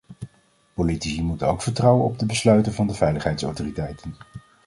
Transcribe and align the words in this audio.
Politici 0.73 1.23
moeten 1.23 1.47
ook 1.47 1.61
vertrouwen 1.61 2.05
op 2.05 2.19
de 2.19 2.25
besluiten 2.25 2.73
van 2.73 2.87
de 2.87 2.93
veiligheidsautoriteiten. 2.93 4.15